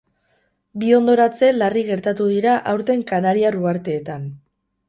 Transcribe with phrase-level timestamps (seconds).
[0.83, 4.27] Bi hondoratze larri gertatu dira aurten Kanariar Uharteetan.